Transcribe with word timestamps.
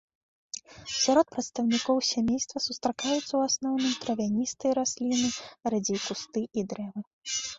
Сярод 1.01 1.27
прадстаўнікоў 1.35 1.97
сямейства 2.11 2.57
сустракаюцца, 2.67 3.21
у 3.39 3.43
асноўным, 3.49 3.93
травяністыя 4.05 4.71
расліны, 4.81 5.29
радзей 5.75 5.99
кусты 6.07 6.41
і 6.63 6.67
дрэвы. 6.73 6.99